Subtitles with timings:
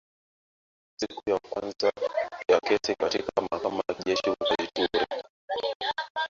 [0.99, 1.91] Siku ya kwanza
[2.47, 5.07] ya kesi katika mahakama ya kijeshi huko Ituri